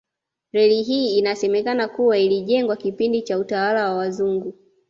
[0.53, 4.53] Reli hii inasemekana kuwa ilijengwa kipindi cha utawala wa wazungu